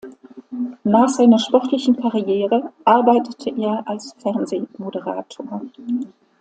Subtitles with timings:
[0.83, 5.61] Nach seiner sportlichen Karriere arbeitete er als Fernsehmoderator.